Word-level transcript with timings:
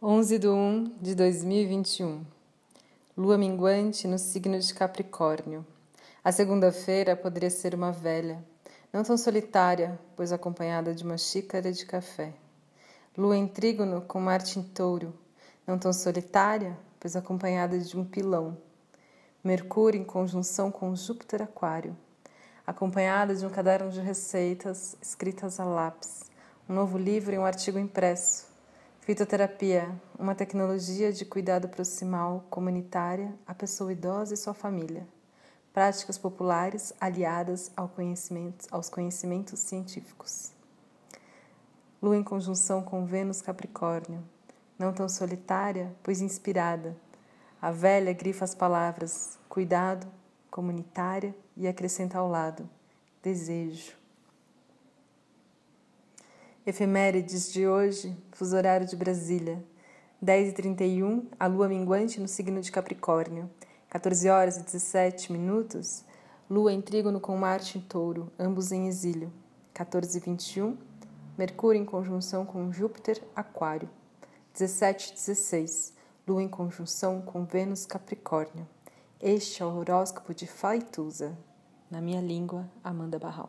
11 0.00 0.38
de 0.38 0.46
1 0.46 0.92
de 1.00 1.12
2021 1.16 2.24
Lua 3.16 3.36
minguante 3.36 4.06
no 4.06 4.16
signo 4.16 4.56
de 4.56 4.72
Capricórnio. 4.72 5.66
A 6.22 6.30
segunda-feira 6.30 7.16
poderia 7.16 7.50
ser 7.50 7.74
uma 7.74 7.90
velha, 7.90 8.40
não 8.92 9.02
tão 9.02 9.18
solitária, 9.18 9.98
pois 10.14 10.30
acompanhada 10.30 10.94
de 10.94 11.02
uma 11.02 11.18
xícara 11.18 11.72
de 11.72 11.84
café. 11.84 12.32
Lua 13.16 13.36
em 13.36 13.48
trígono 13.48 14.00
com 14.02 14.20
Marte 14.20 14.60
em 14.60 14.62
touro, 14.62 15.12
não 15.66 15.76
tão 15.76 15.92
solitária, 15.92 16.78
pois 17.00 17.16
acompanhada 17.16 17.76
de 17.76 17.98
um 17.98 18.04
pilão. 18.04 18.56
Mercúrio 19.42 20.00
em 20.00 20.04
conjunção 20.04 20.70
com 20.70 20.94
Júpiter 20.94 21.42
Aquário, 21.42 21.96
acompanhada 22.64 23.34
de 23.34 23.44
um 23.44 23.50
caderno 23.50 23.90
de 23.90 24.00
receitas 24.00 24.96
escritas 25.02 25.58
a 25.58 25.64
lápis, 25.64 26.22
um 26.68 26.74
novo 26.74 26.96
livro 26.96 27.34
e 27.34 27.38
um 27.38 27.44
artigo 27.44 27.80
impresso 27.80 28.47
Fitoterapia, 29.08 29.88
uma 30.18 30.34
tecnologia 30.34 31.10
de 31.10 31.24
cuidado 31.24 31.66
proximal 31.66 32.44
comunitária 32.50 33.34
à 33.46 33.54
pessoa 33.54 33.90
idosa 33.90 34.34
e 34.34 34.36
sua 34.36 34.52
família. 34.52 35.08
Práticas 35.72 36.18
populares 36.18 36.92
aliadas 37.00 37.72
ao 37.74 37.88
conhecimento, 37.88 38.66
aos 38.70 38.90
conhecimentos 38.90 39.60
científicos. 39.60 40.52
Lua 42.02 42.18
em 42.18 42.22
conjunção 42.22 42.82
com 42.82 43.06
Vênus 43.06 43.40
Capricórnio, 43.40 44.22
não 44.78 44.92
tão 44.92 45.08
solitária, 45.08 45.90
pois 46.02 46.20
inspirada. 46.20 46.94
A 47.62 47.70
velha 47.70 48.12
grifa 48.12 48.44
as 48.44 48.54
palavras 48.54 49.38
cuidado, 49.48 50.06
comunitária 50.50 51.34
e 51.56 51.66
acrescenta 51.66 52.18
ao 52.18 52.28
lado 52.28 52.68
desejo. 53.22 53.97
Efemérides 56.68 57.50
de 57.50 57.66
hoje, 57.66 58.14
fuso 58.30 58.54
horário 58.54 58.86
de 58.86 58.94
Brasília. 58.94 59.64
10h31, 60.22 61.24
a 61.40 61.46
lua 61.46 61.66
minguante 61.66 62.20
no 62.20 62.28
signo 62.28 62.60
de 62.60 62.70
Capricórnio. 62.70 63.48
14 63.88 64.28
horas 64.28 64.58
e 64.58 64.62
17 64.64 65.32
minutos, 65.32 66.04
lua 66.50 66.70
em 66.70 66.82
trígono 66.82 67.20
com 67.20 67.34
Marte 67.38 67.78
em 67.78 67.80
touro, 67.80 68.30
ambos 68.38 68.70
em 68.70 68.86
exílio. 68.86 69.32
14h21, 69.74 70.76
Mercúrio 71.38 71.80
em 71.80 71.86
conjunção 71.86 72.44
com 72.44 72.70
Júpiter, 72.70 73.18
Aquário. 73.34 73.88
17h16, 74.54 75.94
lua 76.26 76.42
em 76.42 76.48
conjunção 76.48 77.22
com 77.22 77.46
Vênus, 77.46 77.86
Capricórnio. 77.86 78.68
Este 79.18 79.62
é 79.62 79.64
o 79.64 79.74
horóscopo 79.74 80.34
de 80.34 80.46
Faituza. 80.46 81.34
Na 81.90 82.02
minha 82.02 82.20
língua, 82.20 82.68
Amanda 82.84 83.18
Barral. 83.18 83.48